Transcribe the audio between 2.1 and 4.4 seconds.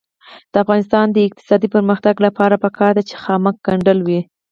لپاره پکار ده چې خامک ګنډل وي.